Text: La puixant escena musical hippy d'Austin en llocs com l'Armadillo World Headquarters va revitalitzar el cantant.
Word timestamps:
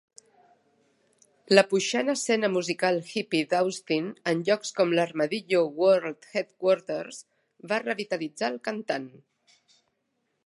La 1.55 1.63
puixant 1.73 2.07
escena 2.13 2.49
musical 2.53 2.97
hippy 3.09 3.41
d'Austin 3.51 4.07
en 4.31 4.41
llocs 4.47 4.73
com 4.79 4.95
l'Armadillo 4.99 5.61
World 5.83 6.27
Headquarters 6.41 7.19
va 7.73 7.81
revitalitzar 7.85 8.49
el 8.55 8.61
cantant. 8.69 9.07